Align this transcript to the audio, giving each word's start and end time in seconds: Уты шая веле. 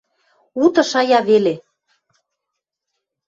Уты 0.63 0.81
шая 0.91 1.19
веле. 1.29 1.53